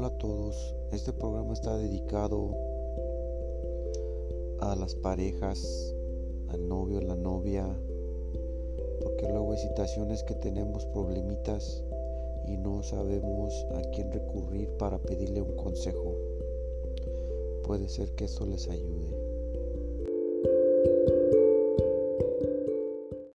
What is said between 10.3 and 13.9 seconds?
tenemos problemitas y no sabemos a